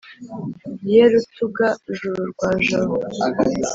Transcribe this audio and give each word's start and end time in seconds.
ye 0.91 1.01
rutuga-juru 1.11 2.19
rwa 2.31 2.49
jabo, 2.67 2.95